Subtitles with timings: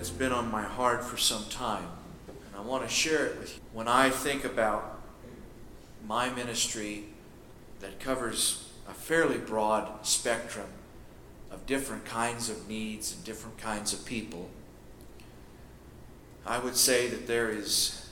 [0.00, 1.84] that's been on my heart for some time,
[2.26, 3.60] and I want to share it with you.
[3.74, 4.98] When I think about
[6.06, 7.04] my ministry
[7.80, 10.68] that covers a fairly broad spectrum
[11.50, 14.48] of different kinds of needs and different kinds of people,
[16.46, 18.08] I would say that there is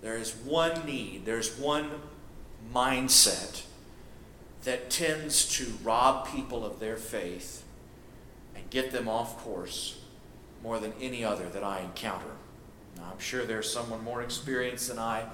[0.00, 1.90] there is one need, there's one
[2.72, 3.64] mindset
[4.64, 7.64] that tends to rob people of their faith
[8.56, 9.97] and get them off course
[10.62, 12.30] more than any other that I encounter.
[12.96, 15.26] Now, I'm sure there's someone more experienced than I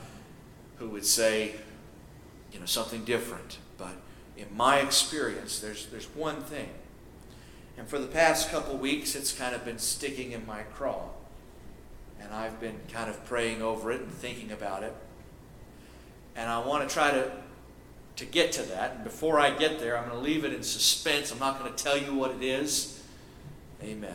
[0.77, 1.53] who would say,
[2.53, 3.59] you know, something different.
[3.79, 3.95] But
[4.37, 6.69] in my experience, there's, there's one thing.
[7.77, 11.09] And for the past couple weeks, it's kind of been sticking in my craw.
[12.21, 14.95] And I've been kind of praying over it and thinking about it.
[16.37, 17.31] And I want to try to,
[18.17, 18.97] to get to that.
[18.97, 21.33] And before I get there, I'm going to leave it in suspense.
[21.33, 23.03] I'm not going to tell you what it is.
[23.83, 24.15] Amen.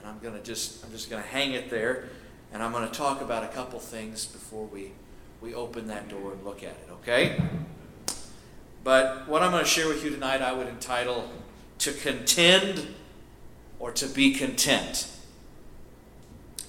[0.00, 2.08] And I'm going to just, I'm just going to hang it there.
[2.52, 4.92] And I'm going to talk about a couple things before we,
[5.40, 7.40] we open that door and look at it, okay?
[8.82, 11.30] But what I'm going to share with you tonight, I would entitle
[11.78, 12.94] To Contend
[13.78, 15.08] or To Be Content.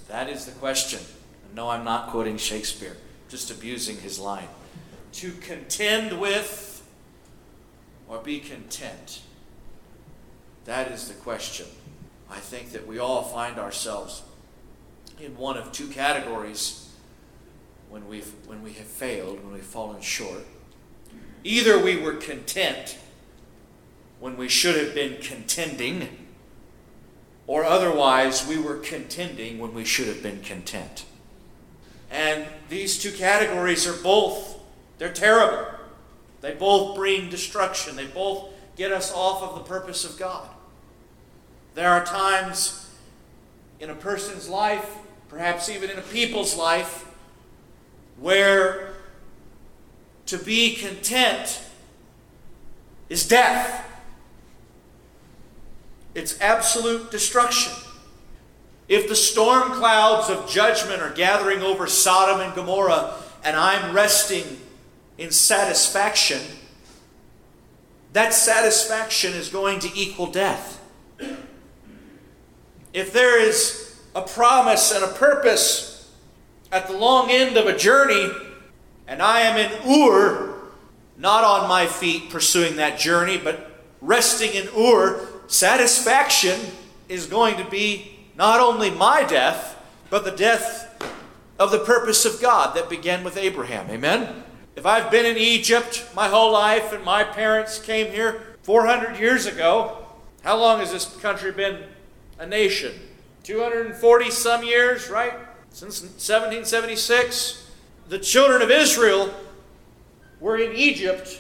[0.08, 1.00] That is the question.
[1.56, 2.98] no, I'm not quoting Shakespeare,
[3.30, 4.50] just abusing his line.
[5.14, 6.72] To contend with
[8.08, 9.22] or be content.
[10.66, 11.66] That is the question.
[12.32, 14.24] I think that we all find ourselves
[15.20, 16.90] in one of two categories
[17.90, 20.46] when, we've, when we have failed, when we've fallen short.
[21.44, 22.98] Either we were content
[24.22, 26.08] when we should have been contending,
[27.48, 31.04] or otherwise we were contending when we should have been content.
[32.10, 34.58] And these two categories are both,
[35.00, 35.68] they're terrible.
[36.40, 37.96] They both bring destruction.
[37.96, 40.50] They both get us off of the purpose of God.
[41.74, 42.90] There are times
[43.80, 44.98] in a person's life,
[45.30, 47.08] perhaps even in a people's life,
[48.18, 48.94] where
[50.26, 51.62] to be content
[53.10, 53.88] is death.
[56.14, 57.74] It's absolute destruction.
[58.90, 63.14] If the storm clouds of judgment are gathering over Sodom and Gomorrah
[63.44, 64.44] and I'm resting
[65.18, 66.42] in satisfaction,
[68.12, 70.81] that satisfaction is going to equal death
[72.94, 76.12] if there is a promise and a purpose
[76.72, 78.32] at the long end of a journey,
[79.08, 80.56] and I am in Ur,
[81.18, 86.60] not on my feet pursuing that journey, but resting in Ur, satisfaction
[87.10, 89.78] is going to be not only my death,
[90.10, 90.88] but the death
[91.60, 93.90] of the purpose of God that began with Abraham.
[93.90, 94.44] Amen?
[94.76, 99.46] If I've been in Egypt my whole life and my parents came here 400 years
[99.46, 100.08] ago,
[100.44, 101.84] how long has this country been
[102.42, 102.92] a nation.
[103.44, 105.34] 240 some years, right?
[105.70, 107.70] Since 1776.
[108.10, 109.32] The children of Israel
[110.40, 111.40] were in Egypt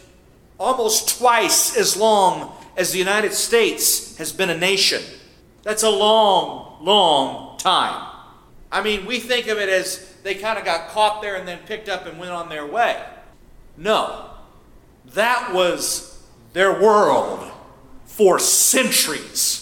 [0.59, 5.01] almost twice as long as the United States has been a nation.
[5.63, 8.07] That's a long, long time.
[8.72, 11.59] I mean, we think of it as they kind of got caught there and then
[11.66, 13.03] picked up and went on their way.
[13.75, 14.29] No,
[15.13, 16.23] that was
[16.53, 17.51] their world
[18.06, 19.60] for centuries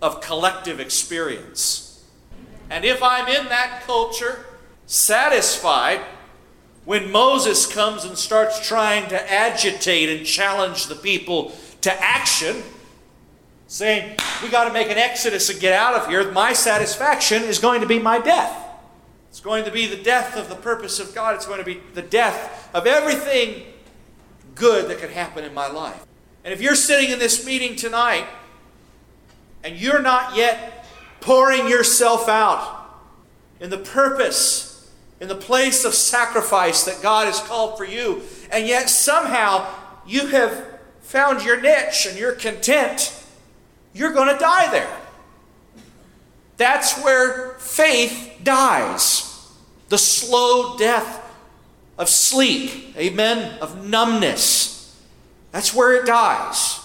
[0.00, 2.04] of collective experience.
[2.70, 4.44] And if I'm in that culture,
[4.86, 6.00] satisfied,
[6.84, 12.62] when Moses comes and starts trying to agitate and challenge the people to action,
[13.66, 17.58] saying, We got to make an exodus and get out of here, my satisfaction is
[17.58, 18.64] going to be my death.
[19.28, 21.34] It's going to be the death of the purpose of God.
[21.34, 23.64] It's going to be the death of everything
[24.54, 26.06] good that could happen in my life.
[26.44, 28.26] And if you're sitting in this meeting tonight
[29.68, 30.86] and you're not yet
[31.20, 32.88] pouring yourself out
[33.60, 34.90] in the purpose,
[35.20, 39.68] in the place of sacrifice that God has called for you, and yet somehow
[40.06, 43.14] you have found your niche and you're content,
[43.92, 44.96] you're going to die there.
[46.56, 49.52] That's where faith dies.
[49.90, 51.30] The slow death
[51.98, 54.98] of sleep, amen, of numbness.
[55.52, 56.80] That's where it dies.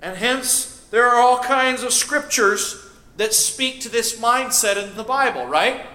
[0.00, 2.86] And hence, there are all kinds of scriptures
[3.16, 5.86] that speak to this mindset in the Bible, right?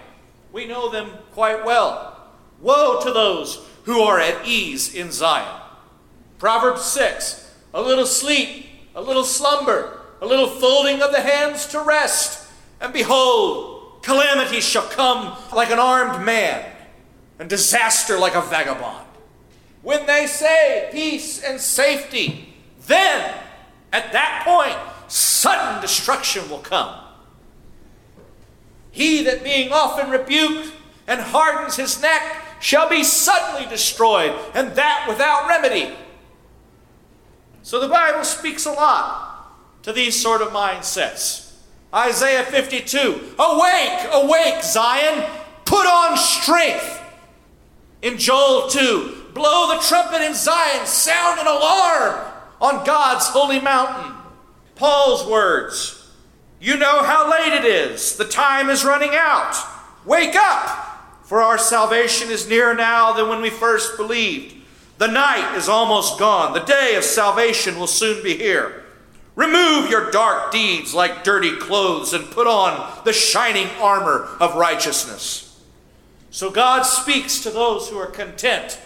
[0.51, 2.17] We know them quite well.
[2.59, 5.61] Woe to those who are at ease in Zion.
[6.39, 8.65] Proverbs 6 A little sleep,
[8.95, 12.47] a little slumber, a little folding of the hands to rest.
[12.79, 16.65] And behold, calamity shall come like an armed man,
[17.39, 19.07] and disaster like a vagabond.
[19.81, 22.53] When they say peace and safety,
[22.87, 23.35] then
[23.91, 24.77] at that point,
[25.11, 26.95] sudden destruction will come.
[28.91, 30.73] He that being often rebuked
[31.07, 32.21] and hardens his neck
[32.59, 35.93] shall be suddenly destroyed, and that without remedy.
[37.63, 39.51] So the Bible speaks a lot
[39.83, 41.53] to these sort of mindsets.
[41.93, 45.29] Isaiah 52 Awake, awake, Zion,
[45.65, 46.99] put on strength.
[48.01, 54.15] In Joel 2, blow the trumpet in Zion, sound an alarm on God's holy mountain.
[54.75, 56.09] Paul's words
[56.59, 59.55] You know how late it is, the time is running out.
[60.05, 64.55] Wake up, for our salvation is nearer now than when we first believed.
[64.99, 68.83] The night is almost gone, the day of salvation will soon be here.
[69.35, 75.47] Remove your dark deeds like dirty clothes and put on the shining armor of righteousness.
[76.29, 78.79] So God speaks to those who are content,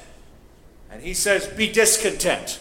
[0.90, 2.60] and He says, Be discontent.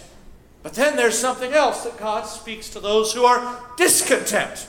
[0.64, 4.66] But then there's something else that God speaks to those who are discontent.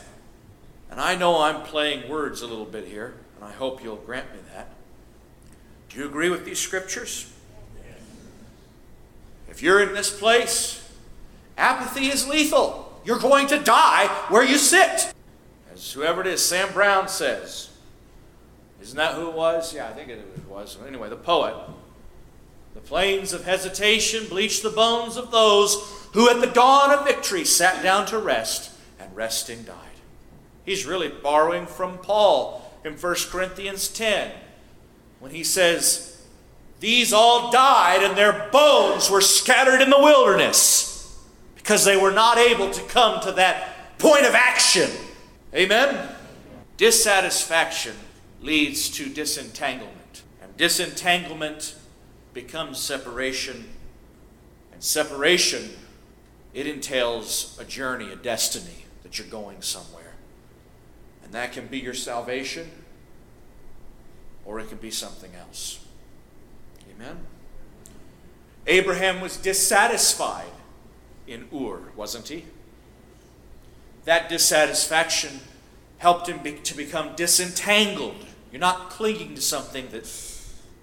[0.92, 4.30] And I know I'm playing words a little bit here, and I hope you'll grant
[4.34, 4.68] me that.
[5.88, 7.32] Do you agree with these scriptures?
[9.50, 10.86] If you're in this place,
[11.58, 13.02] apathy is lethal.
[13.06, 15.14] You're going to die where you sit.
[15.74, 17.70] As whoever it is, Sam Brown says.
[18.82, 19.74] Isn't that who it was?
[19.74, 20.20] Yeah, I think it
[20.50, 20.78] was.
[20.86, 21.56] Anyway, the poet.
[22.76, 25.76] The flames of hesitation bleach the bones of those
[26.12, 29.78] who at the dawn of victory sat down to rest and resting died.
[30.66, 34.30] He's really borrowing from Paul in 1 Corinthians 10
[35.20, 36.22] when he says,
[36.82, 41.18] These all died and their bones were scattered in the wilderness
[41.56, 44.90] because they were not able to come to that point of action.
[45.54, 46.10] Amen?
[46.76, 47.96] Dissatisfaction
[48.42, 51.76] leads to disentanglement, and disentanglement
[52.36, 53.66] becomes separation,
[54.74, 55.72] and separation,
[56.54, 60.14] it entails a journey, a destiny that you're going somewhere.
[61.24, 62.70] And that can be your salvation,
[64.44, 65.80] or it can be something else.
[66.94, 67.18] Amen?
[68.68, 70.52] Abraham was dissatisfied
[71.26, 72.46] in Ur, wasn't he?
[74.04, 75.40] That dissatisfaction
[76.00, 78.26] helped him be, to become disentangled.
[78.52, 80.06] You're not clinging to something that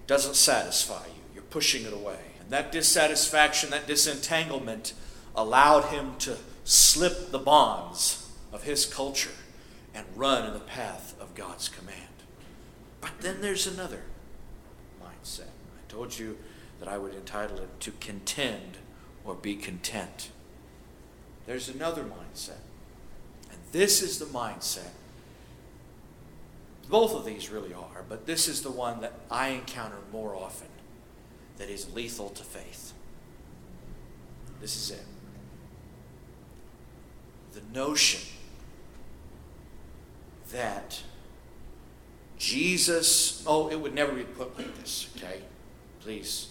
[0.06, 1.12] doesn't satisfy
[1.52, 2.19] pushing it away.
[2.40, 4.94] And that dissatisfaction, that disentanglement,
[5.37, 9.31] allowed him to slip the bonds of his culture
[9.94, 11.99] and run in the path of God's command.
[13.02, 14.02] But then there's another
[15.00, 15.43] mindset.
[15.43, 16.38] I told you
[16.81, 18.78] that I would entitle it To Contend
[19.22, 20.31] or be content.
[21.46, 22.62] There's another mindset.
[23.50, 24.90] And this is the mindset.
[26.88, 30.69] Both of these really are, but this is the one that I encounter more often
[31.58, 32.93] that is lethal to faith.
[34.60, 35.04] This is it.
[37.52, 38.20] The notion
[40.52, 41.02] that
[42.38, 45.43] Jesus, oh, it would never be put like this, okay?
[46.00, 46.49] Please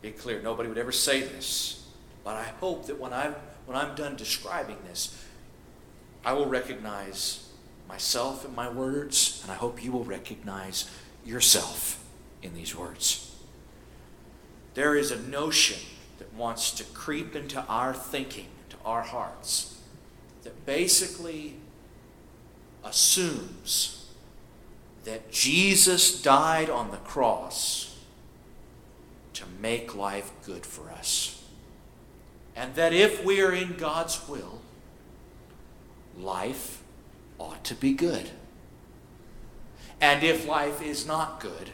[0.00, 0.42] be clear.
[0.42, 1.86] Nobody would ever say this.
[2.24, 3.34] But I hope that when I'm,
[3.66, 5.24] when I'm done describing this,
[6.24, 7.48] I will recognize
[7.88, 10.88] myself in my words, and I hope you will recognize
[11.24, 12.02] yourself
[12.42, 13.31] in these words.
[14.74, 15.78] There is a notion
[16.18, 19.80] that wants to creep into our thinking, into our hearts,
[20.44, 21.56] that basically
[22.84, 24.10] assumes
[25.04, 27.98] that Jesus died on the cross
[29.34, 31.44] to make life good for us.
[32.54, 34.60] And that if we are in God's will,
[36.18, 36.82] life
[37.38, 38.30] ought to be good.
[40.00, 41.70] And if life is not good,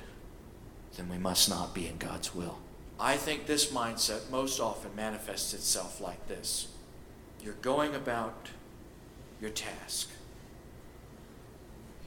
[0.97, 2.59] then we must not be in God's will.
[3.01, 6.69] I think this mindset most often manifests itself like this
[7.43, 8.49] you're going about
[9.41, 10.11] your task,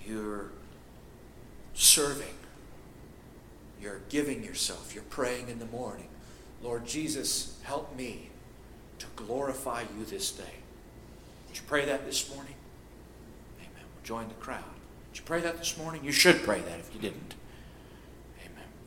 [0.05, 0.51] you're
[1.73, 2.35] serving,
[3.81, 6.09] you're giving yourself, you're praying in the morning.
[6.61, 8.29] Lord Jesus, help me
[8.99, 10.43] to glorify you this day.
[11.47, 12.55] Did you pray that this morning?
[13.59, 13.83] Amen.
[13.95, 14.63] We'll join the crowd.
[15.11, 16.03] Did you pray that this morning?
[16.03, 17.35] You should pray that if you didn't.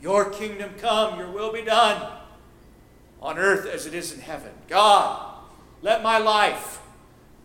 [0.01, 2.11] Your kingdom come, your will be done
[3.21, 4.51] on earth as it is in heaven.
[4.67, 5.33] God,
[5.81, 6.79] let my life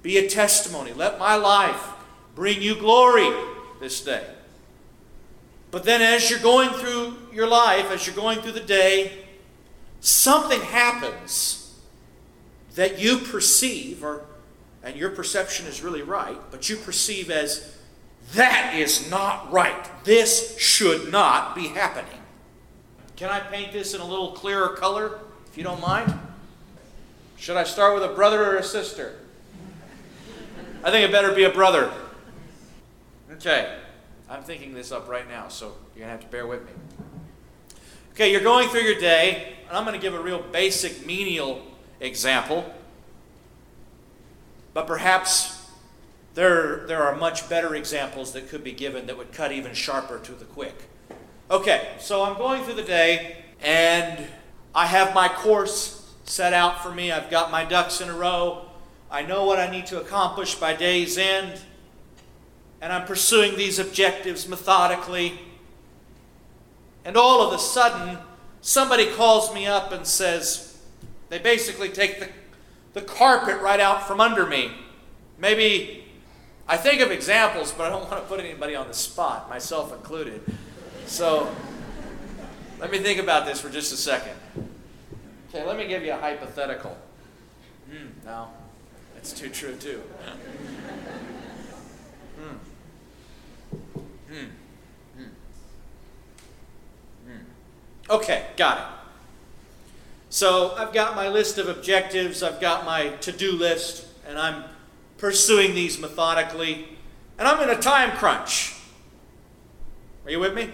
[0.02, 0.92] be a testimony.
[0.92, 1.90] Let my life
[2.34, 3.30] bring you glory
[3.80, 4.24] this day.
[5.70, 9.12] But then, as you're going through your life, as you're going through the day,
[10.00, 11.78] something happens
[12.74, 14.24] that you perceive, or
[14.82, 17.76] and your perception is really right, but you perceive as
[18.34, 20.04] that is not right.
[20.04, 22.19] This should not be happening.
[23.20, 26.10] Can I paint this in a little clearer color, if you don't mind?
[27.36, 29.18] Should I start with a brother or a sister?
[30.82, 31.92] I think it better be a brother.
[33.32, 33.76] Okay.
[34.26, 36.72] I'm thinking this up right now, so you're going to have to bear with me.
[38.14, 41.60] Okay, you're going through your day, and I'm going to give a real basic menial
[42.00, 42.74] example.
[44.72, 45.70] But perhaps
[46.32, 50.18] there, there are much better examples that could be given that would cut even sharper
[50.20, 50.86] to the quick.
[51.50, 54.24] Okay, so I'm going through the day, and
[54.72, 57.10] I have my course set out for me.
[57.10, 58.66] I've got my ducks in a row.
[59.10, 61.60] I know what I need to accomplish by day's end.
[62.80, 65.40] And I'm pursuing these objectives methodically.
[67.04, 68.18] And all of a sudden,
[68.60, 70.80] somebody calls me up and says,
[71.30, 72.28] they basically take the,
[72.92, 74.70] the carpet right out from under me.
[75.36, 76.04] Maybe
[76.68, 79.92] I think of examples, but I don't want to put anybody on the spot, myself
[79.92, 80.42] included.
[81.10, 81.52] So
[82.78, 84.36] let me think about this for just a second.
[85.48, 86.96] Okay, let me give you a hypothetical.
[87.90, 88.46] Hmm, no,
[89.14, 90.00] that's too true, too.
[92.38, 92.56] hmm.
[94.32, 94.46] Hmm.
[95.16, 95.24] Hmm.
[97.26, 97.42] Hmm.
[98.08, 98.84] Okay, got it.
[100.30, 104.62] So I've got my list of objectives, I've got my to do list, and I'm
[105.18, 106.86] pursuing these methodically,
[107.36, 108.76] and I'm in a time crunch.
[110.24, 110.70] Are you with me?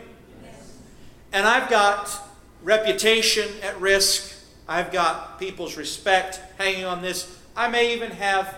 [1.36, 2.18] And I've got
[2.62, 4.34] reputation at risk,
[4.66, 7.38] I've got people's respect hanging on this.
[7.54, 8.56] I may even have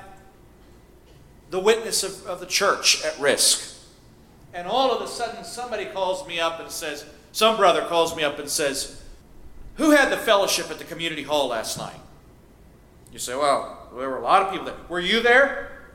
[1.51, 3.77] the witness of, of the church at risk.
[4.55, 8.23] And all of a sudden, somebody calls me up and says, some brother calls me
[8.23, 9.03] up and says,
[9.75, 11.99] Who had the fellowship at the community hall last night?
[13.13, 14.77] You say, Well, there were a lot of people there.
[14.89, 15.89] Were you there?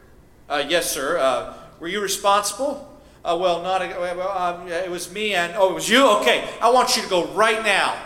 [0.49, 1.17] Uh, yes, sir.
[1.17, 2.92] Uh, were you responsible?
[3.23, 3.81] Uh, well, not.
[3.81, 5.53] A, well, um, it was me and.
[5.55, 6.07] Oh, it was you?
[6.19, 6.47] Okay.
[6.61, 7.97] I want you to go right now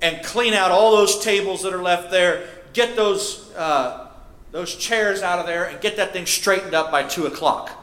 [0.00, 2.46] and clean out all those tables that are left there.
[2.74, 4.08] Get those, uh,
[4.52, 7.70] those chairs out of there and get that thing straightened up by 2 o'clock.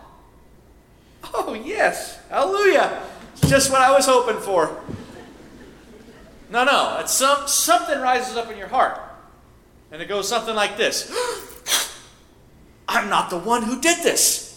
[1.33, 2.19] Oh, yes.
[2.29, 3.01] Hallelujah.
[3.33, 4.81] It's just what I was hoping for.
[6.49, 6.97] No, no.
[6.99, 8.99] It's some, something rises up in your heart.
[9.91, 11.13] And it goes something like this
[12.87, 14.50] I'm not the one who did this.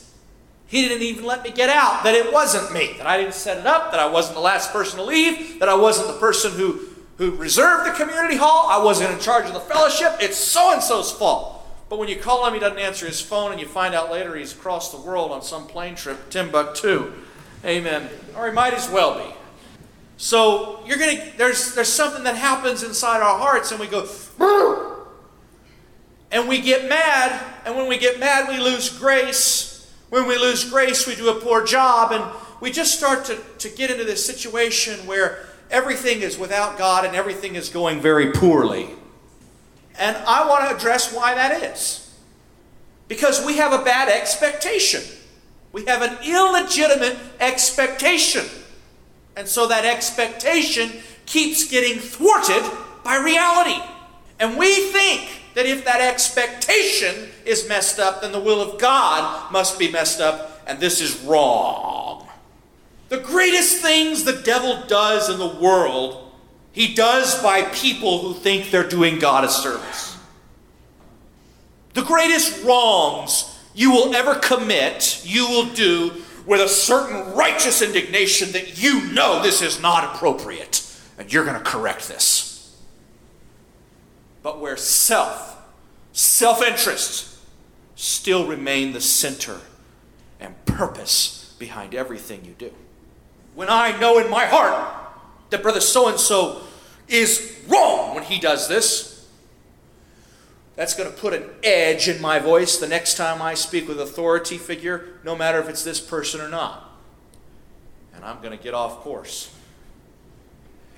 [0.75, 3.59] He didn't even let me get out, that it wasn't me, that I didn't set
[3.59, 6.51] it up, that I wasn't the last person to leave, that I wasn't the person
[6.51, 6.81] who
[7.17, 8.67] who reserved the community hall.
[8.69, 10.17] I wasn't in charge of the fellowship.
[10.19, 11.65] It's so and so's fault.
[11.89, 14.35] But when you call him, he doesn't answer his phone, and you find out later
[14.35, 17.13] he's across the world on some plane trip, Timbuktu.
[17.65, 18.11] Amen.
[18.37, 19.33] Or he might as well be.
[20.17, 24.09] So you're gonna there's there's something that happens inside our hearts, and we go,
[26.33, 29.74] and we get mad, and when we get mad, we lose grace.
[30.15, 32.23] When we lose grace, we do a poor job, and
[32.61, 37.17] we just start to, to get into this situation where everything is without God and
[37.17, 38.91] everything is going very poorly.
[39.99, 42.15] And I want to address why that is.
[43.09, 45.03] Because we have a bad expectation.
[45.73, 48.45] We have an illegitimate expectation.
[49.37, 50.93] And so that expectation
[51.27, 52.63] keeps getting thwarted
[53.03, 53.83] by reality.
[54.39, 59.53] And we think that if that expectation is messed up, then the will of God
[59.53, 62.29] must be messed up, and this is wrong.
[63.09, 66.33] The greatest things the devil does in the world,
[66.73, 70.17] he does by people who think they're doing God a service.
[71.95, 76.13] The greatest wrongs you will ever commit, you will do
[76.47, 80.85] with a certain righteous indignation that you know this is not appropriate
[81.19, 82.77] and you're going to correct this.
[84.43, 85.63] But where self,
[86.13, 87.34] self interest,
[88.05, 89.61] still remain the center
[90.41, 92.73] and purpose behind everything you do
[93.55, 94.93] when I know in my heart
[95.51, 96.63] that brother so and so
[97.09, 99.29] is wrong when he does this,
[100.77, 104.01] that's going to put an edge in my voice the next time I speak with
[104.01, 106.91] authority figure, no matter if it's this person or not.
[108.15, 109.55] And I'm going to get off course.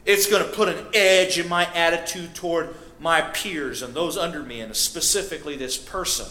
[0.06, 4.42] It's going to put an edge in my attitude toward my peers and those under
[4.42, 6.26] me, and specifically this person.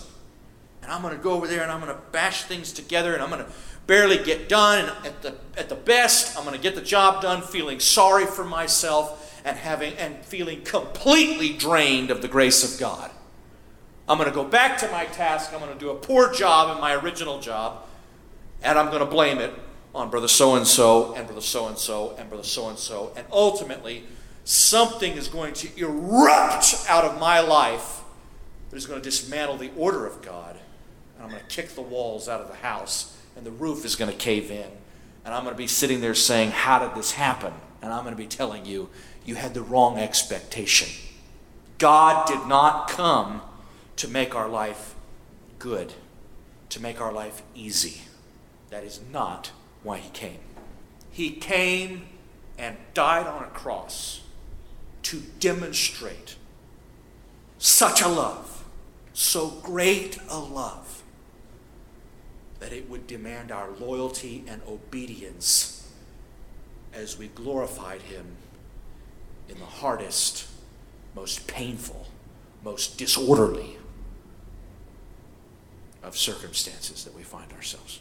[0.86, 3.24] And I'm going to go over there and I'm going to bash things together and
[3.24, 3.52] I'm going to
[3.88, 4.88] barely get done.
[4.88, 8.28] And at the, at the best, I'm going to get the job done feeling sorry
[8.28, 13.10] for myself and, having, and feeling completely drained of the grace of God.
[14.08, 15.54] I'm going to go back to my task.
[15.54, 17.88] I'm going to do a poor job in my original job.
[18.62, 19.56] And I'm going to blame it
[19.96, 23.12] on brother so and so, and brother so and so, and brother so and so.
[23.16, 24.04] And ultimately,
[24.44, 28.04] something is going to erupt out of my life
[28.70, 30.60] that is going to dismantle the order of God.
[31.26, 34.12] I'm going to kick the walls out of the house and the roof is going
[34.12, 34.70] to cave in.
[35.26, 37.52] And I'm going to be sitting there saying, How did this happen?
[37.82, 38.90] And I'm going to be telling you,
[39.26, 40.88] You had the wrong expectation.
[41.80, 43.42] God did not come
[43.98, 44.94] to make our life
[45.58, 45.94] good,
[46.70, 48.02] to make our life easy.
[48.70, 49.52] That is not
[49.84, 50.40] why he came.
[51.12, 52.08] He came
[52.58, 54.22] and died on a cross
[55.04, 56.36] to demonstrate
[57.58, 58.66] such a love,
[59.14, 60.95] so great a love,
[62.66, 65.88] that it would demand our loyalty and obedience
[66.96, 68.26] as we glorified him
[69.48, 70.48] in the hardest,
[71.16, 72.08] most painful,
[72.64, 73.78] most disorderly
[76.02, 78.00] of circumstances that we find ourselves.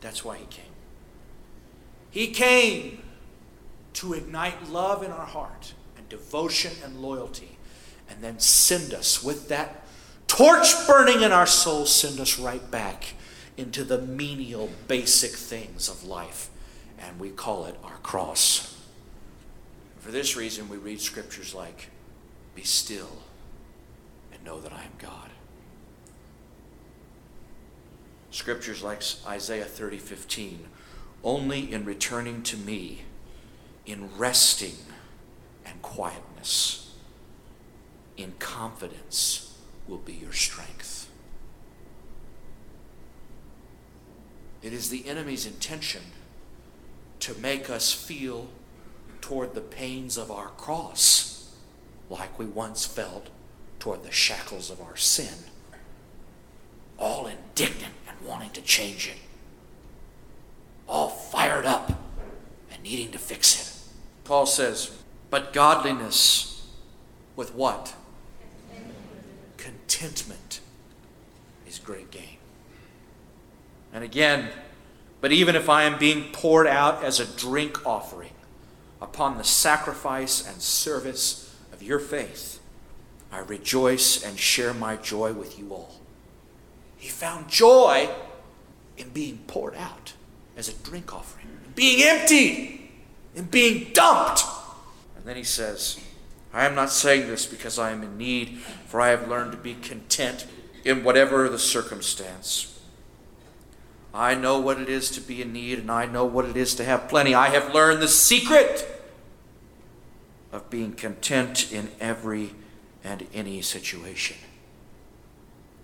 [0.00, 0.64] That's why he came.
[2.12, 3.02] He came
[3.94, 7.58] to ignite love in our heart and devotion and loyalty,
[8.08, 9.84] and then send us with that
[10.26, 13.14] torch burning in our souls, send us right back
[13.56, 16.50] into the menial, basic things of life,
[16.98, 18.76] and we call it our cross.
[19.98, 21.90] For this reason, we read scriptures like,
[22.54, 23.22] Be still
[24.32, 25.30] and know that I am God.
[28.30, 30.66] Scriptures like Isaiah 30 15,
[31.24, 33.02] only in returning to me,
[33.86, 34.76] in resting
[35.64, 36.94] and quietness,
[38.16, 39.45] in confidence
[39.88, 41.08] will be your strength.
[44.62, 46.02] It is the enemy's intention
[47.20, 48.48] to make us feel
[49.20, 51.54] toward the pains of our cross
[52.08, 53.28] like we once felt
[53.80, 55.34] toward the shackles of our sin,
[56.98, 59.18] all indignant and wanting to change it,
[60.88, 62.00] all fired up
[62.72, 63.92] and needing to fix it.
[64.24, 64.96] Paul says,
[65.30, 66.68] but godliness
[67.34, 67.95] with what?
[69.66, 70.60] Contentment
[71.66, 72.36] is great gain.
[73.92, 74.50] And again,
[75.20, 78.30] but even if I am being poured out as a drink offering
[79.02, 82.60] upon the sacrifice and service of your faith,
[83.32, 85.96] I rejoice and share my joy with you all.
[86.96, 88.08] He found joy
[88.96, 90.12] in being poured out
[90.56, 92.88] as a drink offering, being emptied,
[93.34, 94.44] in being dumped.
[95.16, 95.98] And then he says,
[96.56, 99.58] I am not saying this because I am in need, for I have learned to
[99.58, 100.46] be content
[100.84, 102.80] in whatever the circumstance.
[104.14, 106.74] I know what it is to be in need, and I know what it is
[106.76, 107.34] to have plenty.
[107.34, 108.86] I have learned the secret
[110.50, 112.54] of being content in every
[113.04, 114.38] and any situation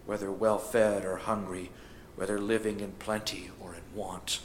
[0.07, 1.71] whether well fed or hungry,
[2.17, 4.41] whether living in plenty or in want.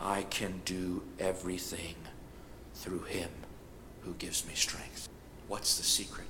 [0.00, 1.94] I can do everything
[2.74, 3.30] through him
[4.00, 4.89] who gives me strength.
[5.50, 6.28] What's the secret?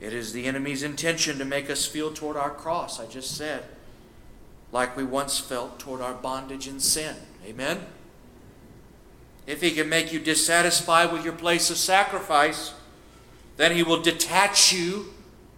[0.00, 3.64] It is the enemy's intention to make us feel toward our cross, I just said,
[4.72, 7.16] like we once felt toward our bondage and sin.
[7.44, 7.84] Amen?
[9.46, 12.72] If he can make you dissatisfied with your place of sacrifice,
[13.58, 15.12] then he will detach you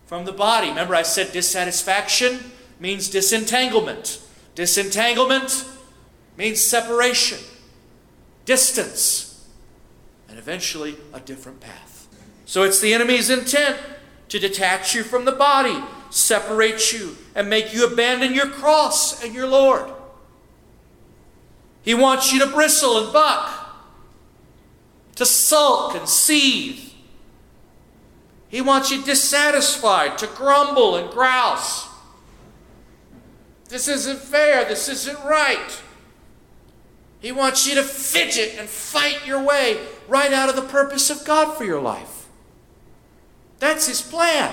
[0.07, 0.71] from the body.
[0.71, 4.21] Remember, I said dissatisfaction means disentanglement.
[4.57, 5.65] Disentanglement
[6.37, 7.39] means separation,
[8.45, 9.47] distance,
[10.29, 12.00] and eventually a different path.
[12.51, 13.79] So it's the enemy's intent
[14.29, 19.33] to detach you from the body, separate you, and make you abandon your cross and
[19.33, 19.89] your Lord.
[21.83, 23.73] He wants you to bristle and buck,
[25.15, 26.91] to sulk and seethe,
[28.49, 31.87] he wants you dissatisfied, to grumble and grouse.
[33.69, 34.65] This isn't fair.
[34.65, 35.81] This isn't right.
[37.21, 41.25] He wants you to fidget and fight your way right out of the purpose of
[41.25, 42.20] God for your life.
[43.61, 44.53] That's his plan.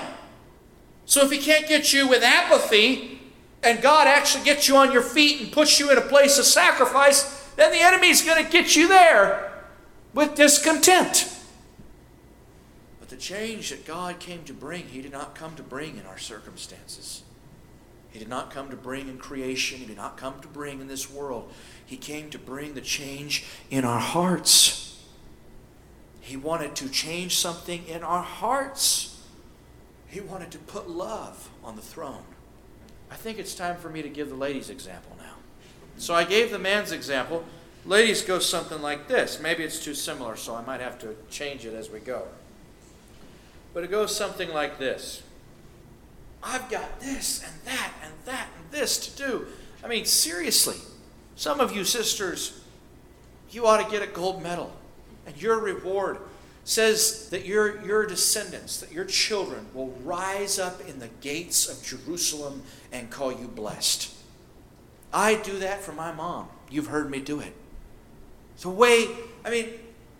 [1.06, 3.20] So if he can't get you with apathy,
[3.62, 6.44] and God actually gets you on your feet and puts you in a place of
[6.44, 9.64] sacrifice, then the enemy's going to get you there
[10.14, 11.34] with discontent
[13.00, 16.06] But the change that God came to bring, He did not come to bring in
[16.06, 17.22] our circumstances.
[18.10, 19.78] He did not come to bring in creation.
[19.78, 21.52] He did not come to bring in this world.
[21.84, 24.87] He came to bring the change in our hearts.
[26.28, 29.18] He wanted to change something in our hearts.
[30.08, 32.22] He wanted to put love on the throne.
[33.10, 35.36] I think it's time for me to give the ladies' example now.
[35.96, 37.44] So I gave the man's example.
[37.86, 39.40] Ladies go something like this.
[39.40, 42.28] Maybe it's too similar, so I might have to change it as we go.
[43.72, 45.22] But it goes something like this
[46.42, 49.46] I've got this and that and that and this to do.
[49.82, 50.76] I mean, seriously,
[51.36, 52.60] some of you sisters,
[53.50, 54.74] you ought to get a gold medal.
[55.28, 56.16] And your reward
[56.64, 61.84] says that your, your descendants, that your children will rise up in the gates of
[61.84, 64.10] Jerusalem and call you blessed.
[65.12, 66.48] I do that for my mom.
[66.70, 67.54] You've heard me do it.
[68.56, 69.10] So, wait,
[69.44, 69.66] I mean,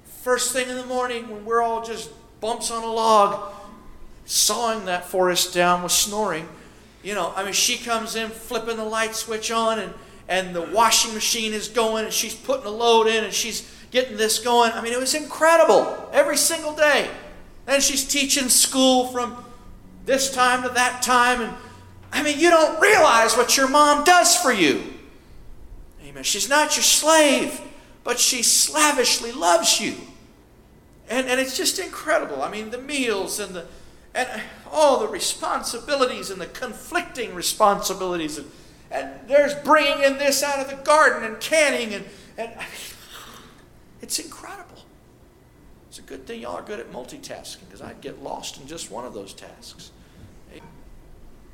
[0.04, 2.10] first thing in the morning when we're all just
[2.42, 3.50] bumps on a log,
[4.26, 6.46] sawing that forest down with snoring.
[7.02, 9.94] You know, I mean, she comes in flipping the light switch on and,
[10.28, 14.16] and the washing machine is going and she's putting a load in and she's getting
[14.16, 14.72] this going.
[14.72, 17.10] I mean, it was incredible every single day.
[17.66, 19.44] And she's teaching school from
[20.06, 21.42] this time to that time.
[21.42, 21.54] And
[22.12, 24.82] I mean, you don't realize what your mom does for you.
[26.02, 26.22] Amen.
[26.22, 27.60] She's not your slave,
[28.04, 29.94] but she slavishly loves you.
[31.10, 32.42] And, and it's just incredible.
[32.42, 33.66] I mean, the meals and the
[34.14, 38.38] and all the responsibilities and the conflicting responsibilities.
[38.38, 38.50] And,
[38.90, 41.94] and there's bringing in this out of the garden and canning.
[41.94, 42.04] And,
[42.36, 42.66] and I mean,
[44.00, 44.84] it's incredible.
[45.88, 48.90] It's a good thing y'all are good at multitasking because I'd get lost in just
[48.90, 49.90] one of those tasks.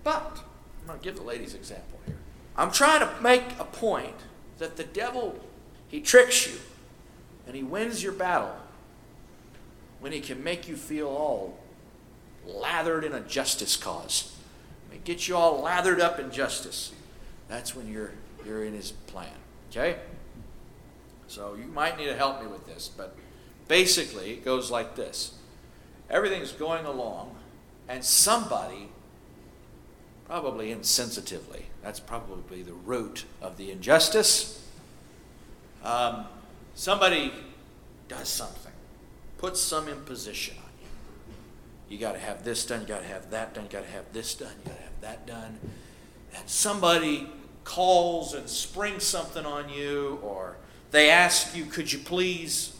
[0.03, 0.41] But
[0.81, 2.19] I'm going to give the ladies example here.
[2.57, 4.15] I'm trying to make a point
[4.59, 5.41] that the devil,
[5.89, 6.59] he tricks you
[7.47, 8.55] and he wins your battle
[10.01, 11.59] when he can make you feel all
[12.45, 14.37] lathered in a justice cause.
[14.91, 16.93] He gets you all lathered up in justice.
[17.49, 18.13] That's when you're,
[18.45, 19.33] you're in his plan.
[19.71, 19.97] Okay?
[21.27, 23.17] So you might need to help me with this, but
[23.69, 25.35] basically it goes like this
[26.11, 27.35] everything's going along,
[27.89, 28.89] and somebody,
[30.27, 34.63] probably insensitively, that's probably the root of the injustice,
[35.83, 36.27] um,
[36.75, 37.33] somebody
[38.09, 38.73] does something,
[39.39, 41.97] puts some imposition on you.
[41.97, 43.91] You got to have this done, you got to have that done, you got to
[43.91, 45.59] have this done, you got to have that done.
[46.37, 47.29] And somebody
[47.65, 50.57] calls and springs something on you, or
[50.95, 52.77] they ask you, could you please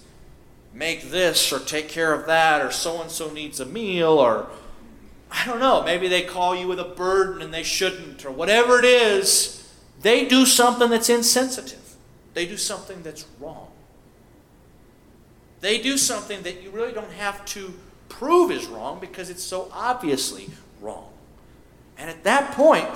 [0.73, 4.49] make this or take care of that, or so and so needs a meal, or
[5.31, 8.79] I don't know, maybe they call you with a burden and they shouldn't, or whatever
[8.79, 11.97] it is, they do something that's insensitive.
[12.35, 13.69] They do something that's wrong.
[15.61, 17.75] They do something that you really don't have to
[18.09, 20.51] prove is wrong because it's so obviously
[20.81, 21.09] wrong.
[21.97, 22.89] And at that point,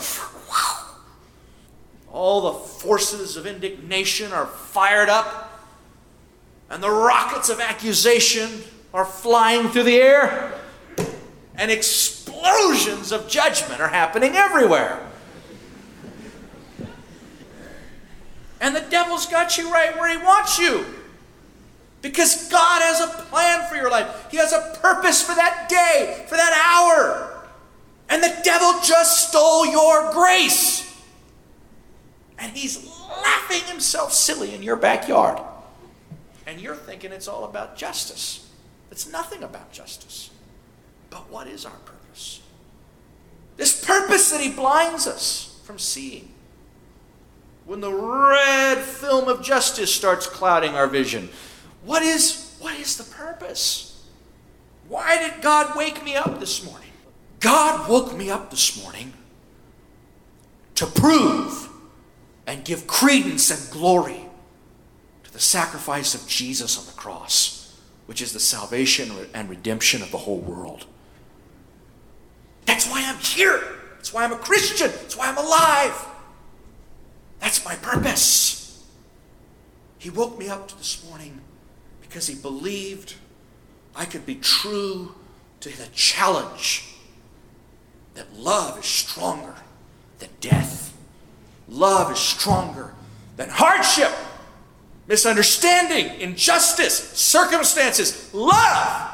[2.12, 5.60] all the forces of indignation are fired up,
[6.70, 10.52] and the rockets of accusation are flying through the air,
[11.54, 15.04] and explosions of judgment are happening everywhere.
[18.60, 20.84] And the devil's got you right where he wants you.
[22.00, 24.30] Because God has a plan for your life.
[24.30, 27.44] He has a purpose for that day, for that hour.
[28.08, 30.87] And the devil just stole your grace.
[32.38, 35.40] And he's laughing himself silly in your backyard.
[36.46, 38.48] And you're thinking it's all about justice.
[38.90, 40.30] It's nothing about justice.
[41.10, 42.40] But what is our purpose?
[43.56, 46.32] This purpose that he blinds us from seeing.
[47.66, 51.28] When the red film of justice starts clouding our vision,
[51.84, 54.06] what is, what is the purpose?
[54.88, 56.88] Why did God wake me up this morning?
[57.40, 59.12] God woke me up this morning
[60.76, 61.67] to prove
[62.48, 64.24] and give credence and glory
[65.22, 70.10] to the sacrifice of Jesus on the cross, which is the salvation and redemption of
[70.10, 70.86] the whole world.
[72.64, 73.60] That's why I'm here.
[73.96, 74.90] That's why I'm a Christian.
[74.90, 76.06] That's why I'm alive.
[77.38, 78.82] That's my purpose.
[79.98, 81.42] He woke me up this morning
[82.00, 83.14] because he believed
[83.94, 85.14] I could be true
[85.60, 86.94] to the challenge
[88.14, 89.54] that love is stronger
[90.18, 90.87] than death.
[91.68, 92.94] Love is stronger
[93.36, 94.10] than hardship,
[95.06, 98.32] misunderstanding, injustice, circumstances.
[98.32, 99.10] Love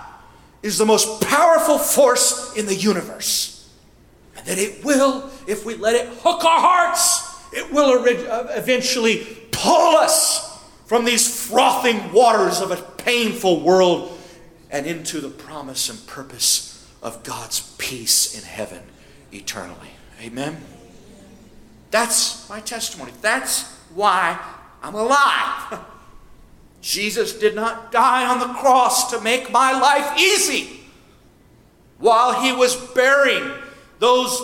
[0.62, 3.70] is the most powerful force in the universe.
[4.36, 9.26] And that it will, if we let it hook our hearts, it will uh, eventually
[9.50, 14.18] pull us from these frothing waters of a painful world
[14.70, 18.82] and into the promise and purpose of God's peace in heaven
[19.32, 19.90] eternally.
[20.20, 20.56] Amen.
[21.94, 23.12] That's my testimony.
[23.22, 24.36] That's why
[24.82, 25.78] I'm alive.
[26.80, 30.80] Jesus did not die on the cross to make my life easy.
[31.98, 33.48] While he was bearing
[34.00, 34.42] those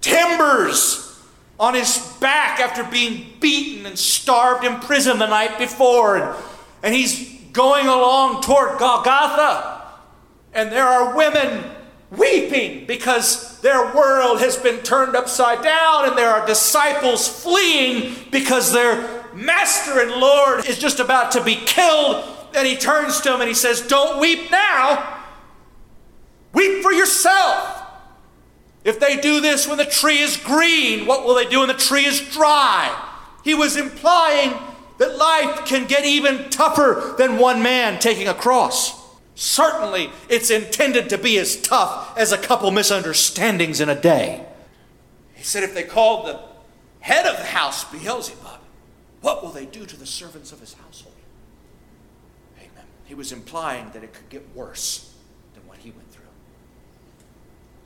[0.00, 1.22] timbers
[1.60, 6.44] on his back after being beaten and starved in prison the night before, and,
[6.82, 9.82] and he's going along toward Golgotha,
[10.54, 11.62] and there are women
[12.10, 18.74] weeping because their world has been turned upside down, and there are disciples fleeing because
[18.74, 22.28] their master and Lord is just about to be killed.
[22.54, 25.18] And he turns to them and he says, Don't weep now,
[26.52, 27.86] weep for yourself.
[28.84, 31.74] If they do this when the tree is green, what will they do when the
[31.74, 32.94] tree is dry?
[33.44, 34.52] He was implying
[34.98, 39.03] that life can get even tougher than one man taking a cross.
[39.34, 44.46] Certainly, it's intended to be as tough as a couple misunderstandings in a day.
[45.34, 46.40] He said if they called the
[47.00, 48.60] head of the house, Beelzebub,
[49.20, 51.14] what will they do to the servants of his household?
[52.58, 52.84] Amen.
[53.06, 55.12] He was implying that it could get worse
[55.54, 56.24] than what he went through.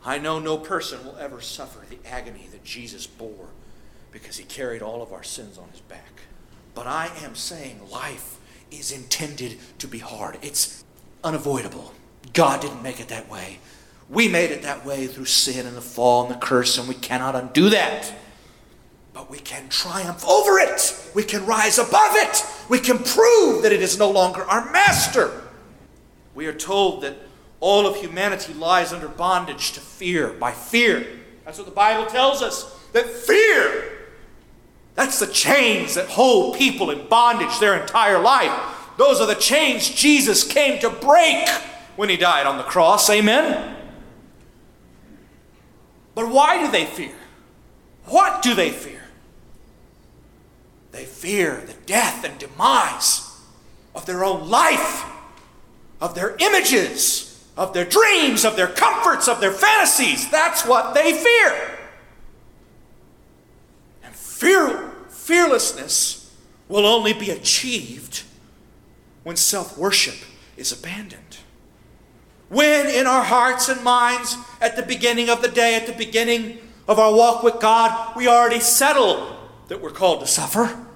[0.04, 3.48] I know no person will ever suffer the agony that Jesus bore
[4.12, 6.22] because he carried all of our sins on his back.
[6.74, 8.38] But I am saying life
[8.70, 10.38] is intended to be hard.
[10.42, 10.84] It's
[11.24, 11.92] unavoidable.
[12.32, 13.58] God didn't make it that way.
[14.08, 16.94] We made it that way through sin and the fall and the curse, and we
[16.94, 18.12] cannot undo that.
[19.12, 21.10] But we can triumph over it.
[21.14, 22.42] We can rise above it.
[22.68, 25.42] We can prove that it is no longer our master.
[26.34, 27.16] We are told that
[27.60, 31.06] all of humanity lies under bondage to fear, by fear.
[31.44, 32.78] That's what the Bible tells us.
[32.92, 34.06] That fear,
[34.94, 38.77] that's the chains that hold people in bondage their entire life.
[38.98, 41.48] Those are the chains Jesus came to break
[41.94, 43.08] when he died on the cross.
[43.08, 43.76] Amen?
[46.16, 47.14] But why do they fear?
[48.06, 49.04] What do they fear?
[50.90, 53.40] They fear the death and demise
[53.94, 55.04] of their own life,
[56.00, 60.28] of their images, of their dreams, of their comforts, of their fantasies.
[60.28, 61.78] That's what they fear.
[64.02, 66.34] And fear, fearlessness
[66.66, 68.24] will only be achieved
[69.22, 70.16] when self worship
[70.56, 71.38] is abandoned.
[72.48, 76.58] When in our hearts and minds, at the beginning of the day, at the beginning
[76.86, 79.36] of our walk with God, we already settle
[79.68, 80.86] that we're called to suffer.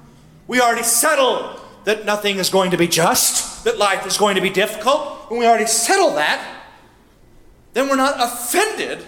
[0.46, 4.40] We already settle that nothing is going to be just, that life is going to
[4.40, 5.30] be difficult.
[5.30, 6.62] When we already settle that,
[7.74, 9.04] then we're not offended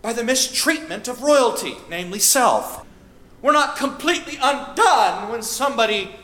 [0.00, 2.84] by the mistreatment of royalty, namely self.
[3.40, 6.14] We're not completely undone when somebody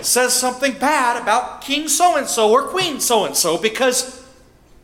[0.00, 4.24] says something bad about King so and so or Queen so and so because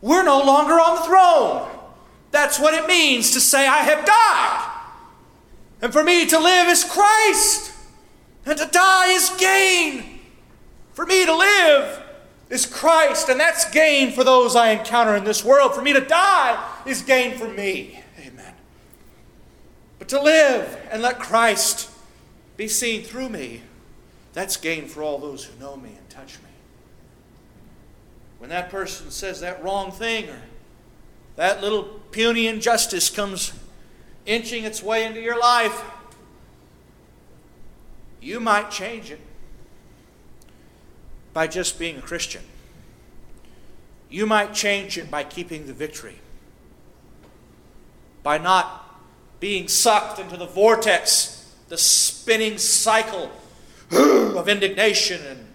[0.01, 1.69] we're no longer on the throne.
[2.31, 4.69] That's what it means to say, I have died.
[5.81, 7.73] And for me to live is Christ,
[8.45, 10.19] and to die is gain.
[10.93, 12.03] For me to live
[12.49, 15.75] is Christ, and that's gain for those I encounter in this world.
[15.75, 18.01] For me to die is gain for me.
[18.19, 18.53] Amen.
[19.99, 21.89] But to live and let Christ
[22.57, 23.61] be seen through me,
[24.33, 26.49] that's gain for all those who know me and touch me
[28.43, 30.41] when that person says that wrong thing or
[31.37, 33.53] that little puny injustice comes
[34.25, 35.81] inching its way into your life,
[38.21, 39.21] you might change it
[41.31, 42.41] by just being a Christian.
[44.09, 46.19] You might change it by keeping the victory,
[48.23, 48.99] by not
[49.39, 53.31] being sucked into the vortex, the spinning cycle
[54.37, 55.47] of indignation and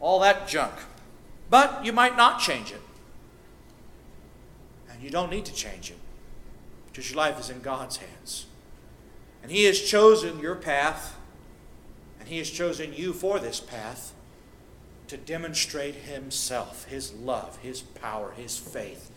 [0.00, 0.72] all that junk.
[1.50, 2.80] But you might not change it.
[4.90, 5.98] And you don't need to change it
[6.86, 8.46] because your life is in God's hands.
[9.42, 11.16] And He has chosen your path,
[12.20, 14.12] and He has chosen you for this path
[15.08, 19.10] to demonstrate Himself, His love, His power, His faith,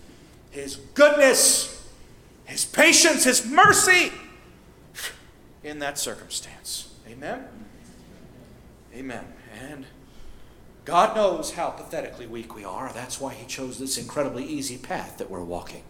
[0.52, 1.88] His goodness,
[2.46, 4.12] His patience, His mercy
[5.64, 6.94] in that circumstance.
[7.10, 7.46] Amen?
[8.96, 9.26] Amen.
[9.70, 9.86] And
[10.86, 12.92] God knows how pathetically weak we are.
[12.94, 15.84] That's why He chose this incredibly easy path that we're walking.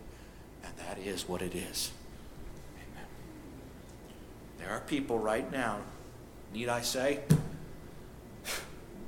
[0.64, 1.92] And that is what it is.
[2.76, 3.06] Amen.
[4.58, 5.80] There are people right now,
[6.54, 7.20] need I say,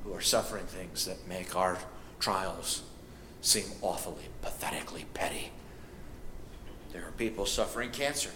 [0.03, 1.79] who are suffering things that make our
[2.19, 2.83] trials
[3.41, 5.51] seem awfully, pathetically petty.
[6.91, 8.31] There are people suffering cancer,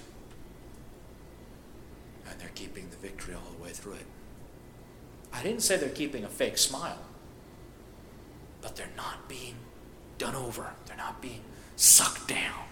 [2.29, 4.05] and they're keeping the victory all the way through it.
[5.33, 6.99] I didn't say they're keeping a fake smile
[8.61, 9.55] but they're not being
[10.17, 10.73] done over.
[10.85, 11.41] They're not being
[11.75, 12.65] sucked down.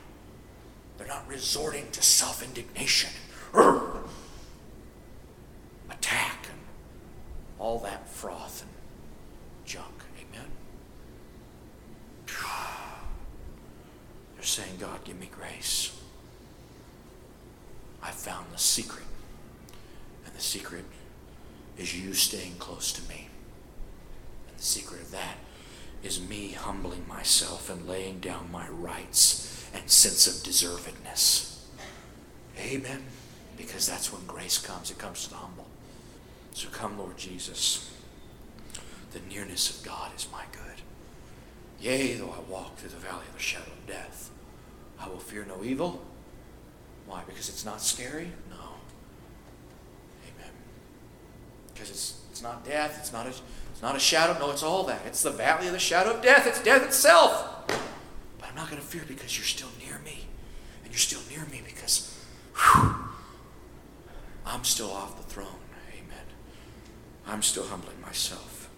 [0.98, 3.10] They're not resorting to self indignation,
[5.90, 6.60] attack, and
[7.58, 8.70] all that froth and
[9.66, 10.04] junk.
[10.18, 10.48] Amen.
[14.36, 15.98] They're saying, God, give me grace.
[18.04, 19.06] I found the secret.
[20.26, 20.86] And the secret
[21.80, 23.30] is you staying close to me.
[24.50, 25.38] And the secret of that
[26.04, 31.60] is me humbling myself and laying down my rights and sense of deservedness.
[32.60, 33.04] Amen.
[33.58, 34.92] Because that's when grace comes.
[34.92, 35.68] It comes to the humble.
[36.54, 37.92] So come, Lord Jesus.
[39.12, 40.82] The nearness of God is my good.
[41.82, 44.30] Yea, though I walk through the valley of the shadow of death,
[45.00, 46.02] I will fear no evil.
[47.08, 47.24] Why?
[47.26, 48.32] Because it's not scary?
[48.50, 48.76] No.
[50.24, 50.52] Amen.
[51.80, 52.98] Because it's, it's not death.
[53.00, 54.38] It's not a it's not a shadow.
[54.38, 55.00] No, it's all that.
[55.06, 56.46] It's the valley of the shadow of death.
[56.46, 57.66] It's death itself.
[57.68, 60.26] But I'm not going to fear because you're still near me.
[60.84, 62.22] And you're still near me because
[62.54, 62.96] whew,
[64.46, 65.48] I'm still off the throne.
[65.94, 66.26] Amen.
[67.26, 68.70] I'm still humbling myself,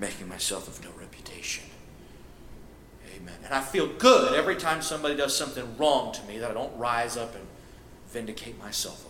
[0.00, 1.66] making myself of no reputation.
[3.16, 3.36] Amen.
[3.44, 6.76] And I feel good every time somebody does something wrong to me that I don't
[6.76, 7.46] rise up and
[8.08, 9.09] vindicate myself.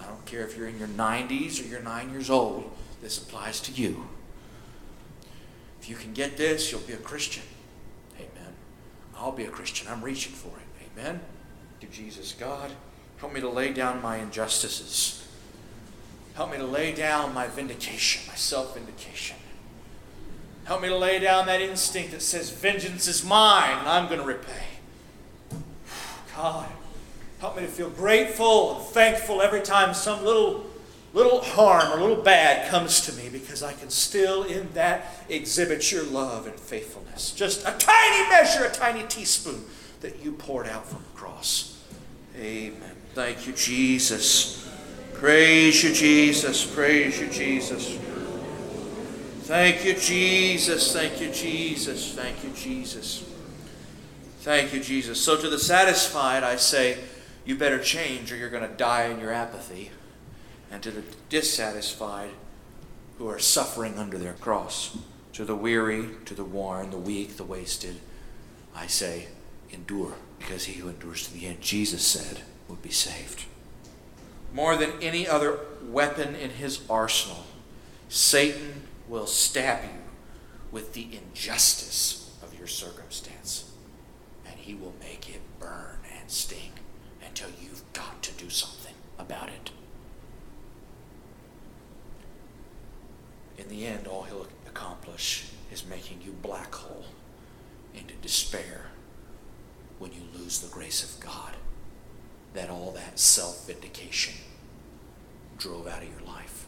[0.00, 2.70] I don't care if you're in your 90s or you're nine years old,
[3.02, 4.06] this applies to you.
[5.80, 7.44] If you can get this, you'll be a Christian.
[8.16, 8.52] Amen.
[9.16, 9.88] I'll be a Christian.
[9.88, 10.88] I'm reaching for it.
[10.98, 11.20] Amen.
[11.80, 12.72] To Jesus, God,
[13.18, 15.26] help me to lay down my injustices.
[16.34, 19.36] Help me to lay down my vindication, my self vindication.
[20.64, 24.20] Help me to lay down that instinct that says, Vengeance is mine, and I'm going
[24.20, 24.64] to repay.
[26.36, 26.68] God,
[27.40, 30.66] help me to feel grateful and thankful every time some little,
[31.12, 35.92] little harm or little bad comes to me because I can still, in that, exhibit
[35.92, 37.32] your love and faithfulness.
[37.32, 39.64] Just a tiny measure, a tiny teaspoon
[40.00, 41.82] that you poured out from the cross.
[42.38, 42.96] Amen.
[43.14, 44.70] Thank you, Jesus.
[45.14, 46.64] Praise you, Jesus.
[46.64, 47.98] Praise you, Jesus.
[49.46, 50.92] Thank you, Jesus.
[50.92, 52.14] Thank you, Jesus.
[52.14, 53.24] Thank you, Jesus.
[54.40, 55.20] Thank you, Jesus.
[55.20, 56.98] So to the satisfied, I say,
[57.46, 59.90] you better change or you're going to die in your apathy.
[60.70, 62.30] And to the dissatisfied,
[63.18, 64.98] who are suffering under their cross,
[65.32, 68.00] to the weary, to the worn, the weak, the wasted,
[68.74, 69.28] I say,
[69.72, 73.44] endure, because he who endures to the end, Jesus said, would be saved.
[74.52, 77.44] More than any other weapon in his arsenal,
[78.08, 80.00] Satan will stab you
[80.70, 83.70] with the injustice of your circumstance,
[84.44, 86.72] and he will make it burn and sting
[87.36, 89.70] until you've got to do something about it.
[93.58, 97.04] In the end, all he'll accomplish is making you black hole
[97.94, 98.86] into despair
[99.98, 101.56] when you lose the grace of God.
[102.54, 104.34] That all that self vindication
[105.58, 106.64] drove out of your life.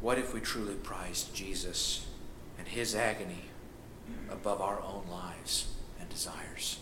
[0.00, 2.06] What if we truly prized Jesus
[2.58, 3.46] and his agony
[4.30, 6.78] above our own lives and desires?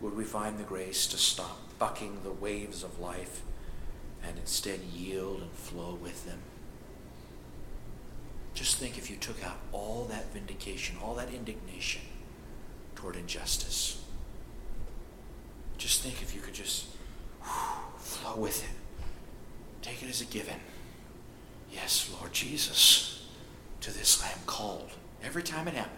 [0.00, 3.42] Would we find the grace to stop bucking the waves of life
[4.22, 6.38] and instead yield and flow with them?
[8.54, 12.02] Just think if you took out all that vindication, all that indignation
[12.94, 14.02] toward injustice.
[15.78, 16.86] Just think if you could just
[17.98, 18.76] flow with it.
[19.82, 20.60] Take it as a given.
[21.72, 23.26] Yes, Lord Jesus,
[23.80, 24.90] to this I am called.
[25.22, 25.96] Every time it happened,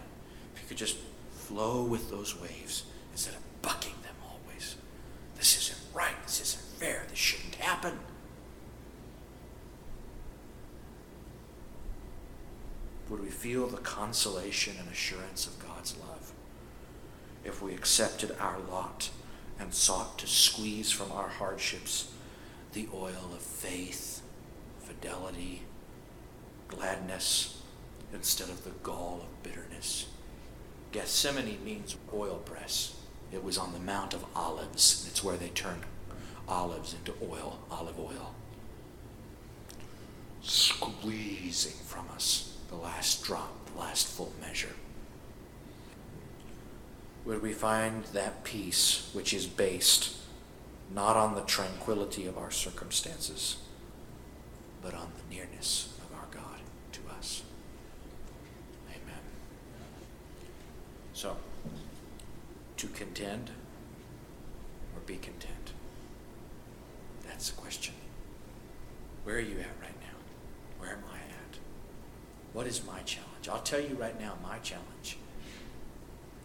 [0.55, 0.97] if you could just
[1.31, 4.75] flow with those waves instead of bucking them always.
[5.35, 6.15] This isn't right.
[6.23, 7.03] This isn't fair.
[7.09, 7.97] This shouldn't happen.
[13.09, 16.31] Would we feel the consolation and assurance of God's love
[17.43, 19.09] if we accepted our lot
[19.59, 22.13] and sought to squeeze from our hardships
[22.71, 24.21] the oil of faith?
[24.79, 25.63] fidelity,
[26.69, 27.61] gladness,
[28.13, 30.05] instead of the gall of bitterness.
[30.93, 32.95] Gethsemane means oil press.
[33.33, 35.05] It was on the Mount of Olives.
[35.09, 35.83] It's where they turned
[36.47, 38.35] olives into oil, olive oil.
[40.41, 44.75] Squeezing from us the last drop, the last full measure.
[47.25, 50.17] Would we find that peace which is based
[50.93, 53.57] not on the tranquility of our circumstances?
[54.83, 56.59] but on the nearness of our God
[56.91, 57.43] to us.
[58.89, 59.23] Amen.
[61.13, 61.37] So,
[62.77, 63.49] to contend
[64.93, 65.71] or be content?
[67.25, 67.93] That's the question.
[69.23, 70.17] Where are you at right now?
[70.79, 71.22] Where am I?
[72.53, 73.49] What is my challenge?
[73.51, 75.17] I'll tell you right now, my challenge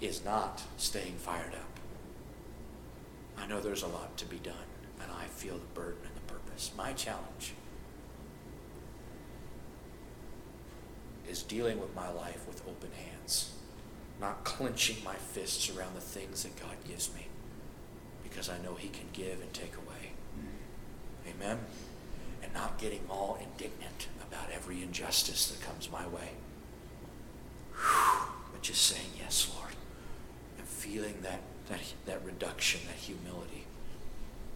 [0.01, 1.79] is not staying fired up.
[3.37, 4.55] I know there's a lot to be done,
[5.03, 6.73] and I feel the burden and the purpose.
[6.77, 7.53] My challenge
[11.29, 13.53] is dealing with my life with open hands,
[14.19, 17.27] not clenching my fists around the things that God gives me,
[18.23, 20.13] because I know He can give and take away.
[20.39, 21.43] Mm-hmm.
[21.43, 21.59] Amen?
[22.43, 26.31] And not getting all indignant about every injustice that comes my way.
[28.53, 29.75] But just saying, Yes, Lord,
[30.59, 33.67] and feeling that, that, that reduction, that humility,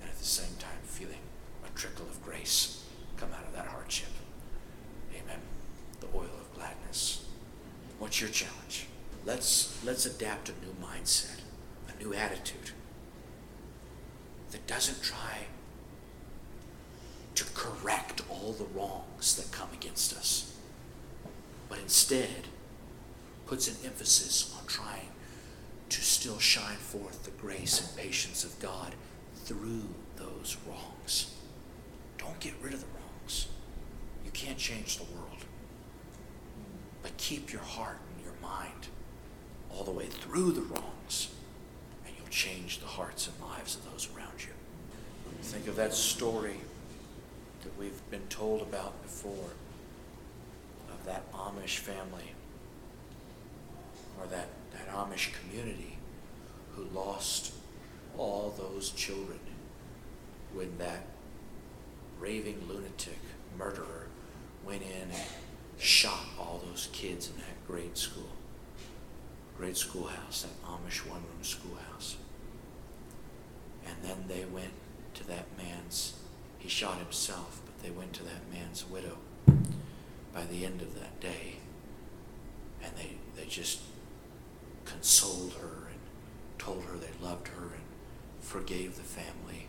[0.01, 1.21] and at the same time feeling
[1.65, 2.85] a trickle of grace
[3.17, 4.09] come out of that hardship.
[5.13, 5.41] Amen.
[6.01, 7.27] The oil of gladness.
[7.99, 8.87] What's your challenge?
[9.25, 11.41] Let's, let's adapt a new mindset,
[11.89, 12.73] a new attitude
[14.51, 15.47] that doesn't try
[17.35, 20.57] to correct all the wrongs that come against us,
[21.69, 22.49] but instead
[23.47, 25.09] puts an emphasis on trying
[25.89, 28.95] to still shine forth the grace and patience of God
[29.45, 29.83] through
[30.17, 31.35] those wrongs.
[32.19, 33.49] Don't get rid of the wrongs.
[34.25, 35.45] You can't change the world.
[37.03, 38.89] But keep your heart and your mind
[39.71, 41.29] all the way through the wrongs,
[42.07, 44.53] and you'll change the hearts and lives of those around you.
[45.43, 46.57] Think of that story
[47.63, 49.51] that we've been told about before
[50.91, 52.35] of that Amish family
[54.21, 55.99] or that, that Amish community
[56.75, 57.53] who lost
[58.17, 59.39] all those children
[60.55, 61.07] when that
[62.21, 63.19] raving lunatic
[63.59, 64.07] murderer
[64.65, 65.23] went in and
[65.79, 68.29] shot all those kids in that grade school,
[69.57, 72.17] grade schoolhouse, that Amish one room schoolhouse.
[73.87, 74.73] And then they went
[75.15, 76.15] to that man's,
[76.63, 79.19] he shot himself, but they went to that man's widow
[80.33, 81.57] by the end of that day.
[82.85, 83.81] And they, they just
[84.85, 85.99] consoled her and
[86.59, 87.83] told her they loved her and
[88.41, 89.67] forgave the family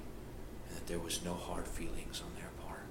[0.67, 2.85] and that there was no hard feelings on their part.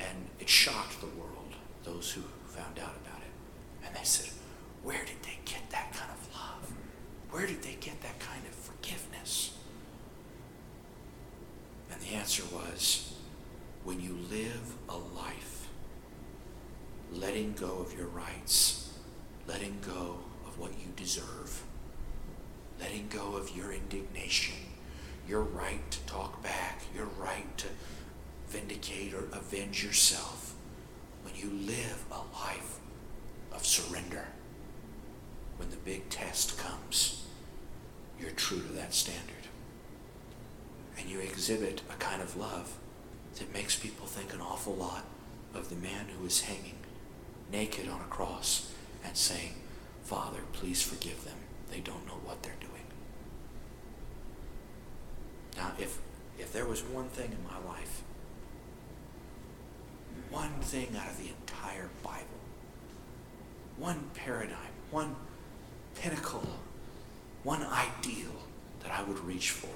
[0.00, 1.54] And it shocked the world,
[1.84, 3.86] those who found out about it.
[3.86, 4.32] And they said,
[4.82, 6.72] Where did they get that kind of love?
[7.30, 9.53] Where did they get that kind of forgiveness?
[11.94, 13.14] And the answer was
[13.84, 15.68] when you live a life
[17.12, 18.98] letting go of your rights,
[19.46, 21.62] letting go of what you deserve,
[22.80, 24.56] letting go of your indignation,
[25.28, 27.68] your right to talk back, your right to
[28.48, 30.56] vindicate or avenge yourself,
[31.22, 32.80] when you live a life
[33.52, 34.26] of surrender,
[35.58, 37.24] when the big test comes,
[38.18, 39.33] you're true to that standard.
[40.98, 42.76] And you exhibit a kind of love
[43.36, 45.04] that makes people think an awful lot
[45.54, 46.76] of the man who is hanging
[47.50, 48.72] naked on a cross
[49.04, 49.54] and saying,
[50.02, 51.36] Father, please forgive them.
[51.70, 52.70] They don't know what they're doing.
[55.56, 55.98] Now, if,
[56.38, 58.02] if there was one thing in my life,
[60.30, 62.24] one thing out of the entire Bible,
[63.78, 64.58] one paradigm,
[64.90, 65.14] one
[65.94, 66.48] pinnacle,
[67.44, 68.32] one ideal
[68.82, 69.74] that I would reach for,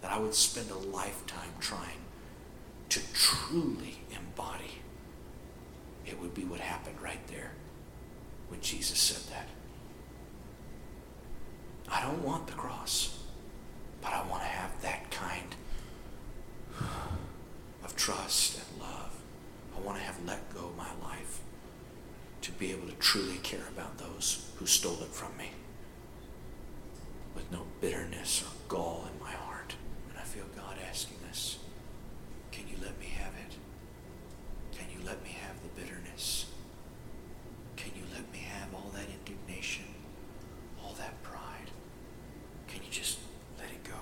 [0.00, 1.98] that I would spend a lifetime trying
[2.88, 4.80] to truly embody,
[6.06, 7.52] it would be what happened right there
[8.48, 9.48] when Jesus said that.
[11.88, 13.18] I don't want the cross,
[14.00, 15.54] but I want to have that kind
[17.84, 19.16] of trust and love.
[19.76, 21.40] I want to have let go of my life
[22.42, 25.50] to be able to truly care about those who stole it from me
[27.34, 29.74] with no bitterness or gall in my heart.
[30.08, 31.58] And I feel God asking us,
[32.50, 33.56] can you let me have it?
[34.76, 36.46] Can you let me have the bitterness?
[37.76, 39.84] Can you let me have all that indignation,
[40.82, 41.70] all that pride?
[42.68, 43.18] Can you just
[43.58, 43.98] let it go?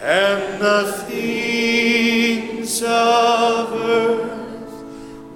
[0.00, 4.84] and the things of earth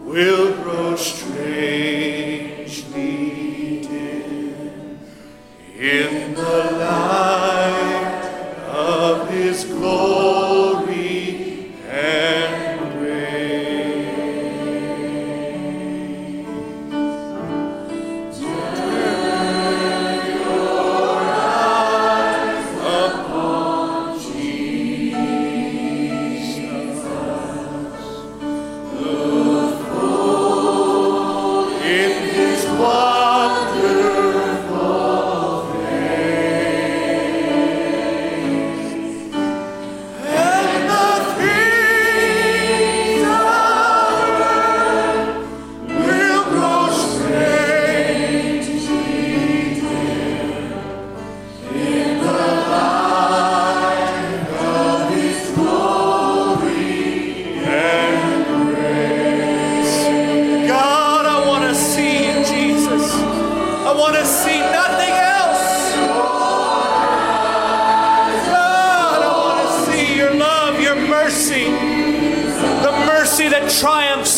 [0.05, 0.44] will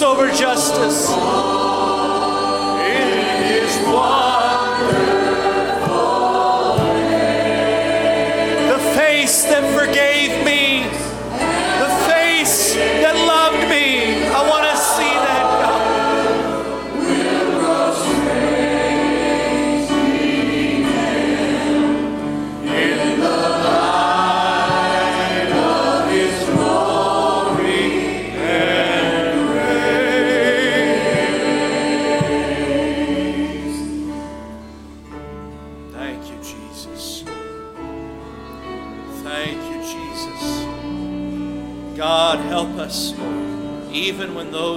[0.03, 1.66] over justice.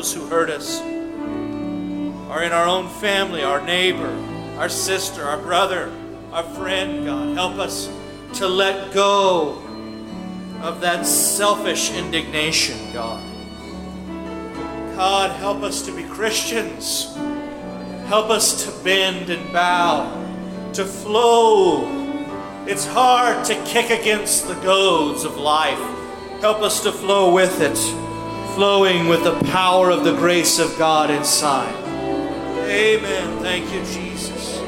[0.09, 0.81] Those who hurt us
[2.29, 4.09] are in our own family, our neighbor,
[4.57, 5.91] our sister, our brother,
[6.31, 7.35] our friend, God.
[7.35, 7.89] Help us
[8.33, 9.61] to let go
[10.61, 13.23] of that selfish indignation, God.
[14.95, 17.13] God, help us to be Christians.
[18.07, 20.11] Help us to bend and bow,
[20.73, 21.87] to flow.
[22.65, 25.79] It's hard to kick against the goads of life.
[26.41, 27.77] Help us to flow with it,
[28.55, 31.73] flowing with the power of the grace of God inside.
[32.67, 33.39] Amen.
[33.41, 34.59] Thank you, Jesus.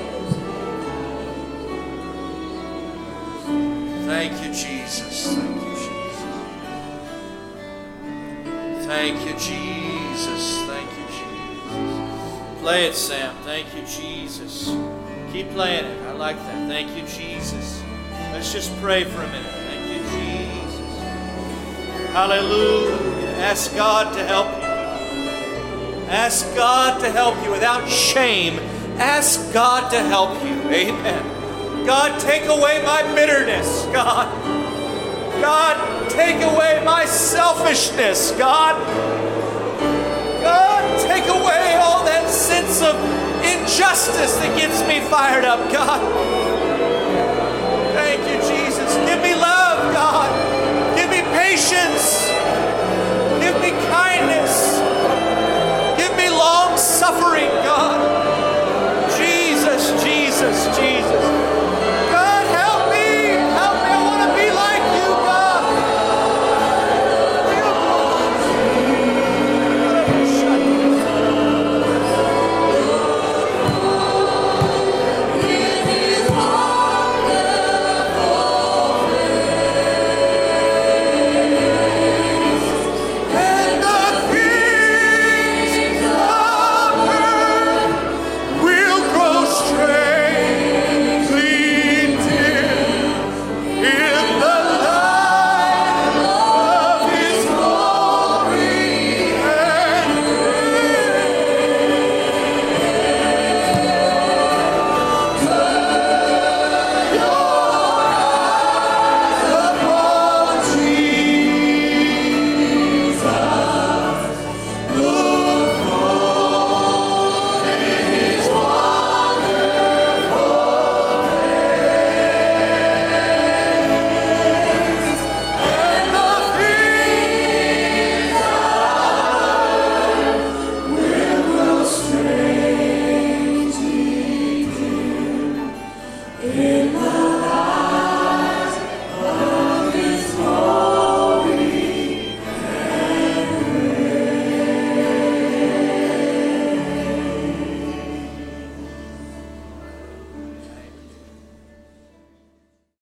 [4.05, 5.35] Thank you, Jesus.
[8.85, 9.33] Thank you, Jesus.
[9.33, 10.57] Thank you, Jesus.
[10.67, 12.61] Thank you, Jesus.
[12.61, 13.35] Play it, Sam.
[13.43, 14.75] Thank you, Jesus.
[15.31, 16.01] Keep playing it.
[16.07, 16.67] I like that.
[16.67, 17.81] Thank you, Jesus.
[18.33, 19.51] Let's just pray for a minute.
[19.51, 20.99] Thank you, Jesus.
[22.11, 23.20] Hallelujah.
[23.41, 24.71] Ask God to help you.
[26.09, 28.59] Ask God to help you without shame.
[28.99, 30.53] Ask God to help you.
[30.69, 31.85] Amen.
[31.85, 33.85] God, take away my bitterness.
[33.87, 34.29] God.
[35.41, 38.31] God, take away my selfishness.
[38.33, 38.79] God.
[40.43, 42.95] God, take away all that sense of
[43.43, 45.59] injustice that gets me fired up.
[45.73, 45.99] God.
[47.95, 48.95] Thank you, Jesus.
[49.09, 50.29] Give me love, God.
[50.95, 52.30] Give me patience
[53.91, 54.79] kindness.
[55.99, 58.10] Give me long suffering, God.